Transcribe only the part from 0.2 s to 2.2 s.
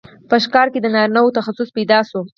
په ښکار کې د نارینه وو تخصص پیدا